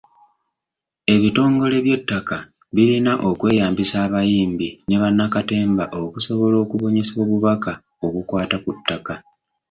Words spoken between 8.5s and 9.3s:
ku ttaka.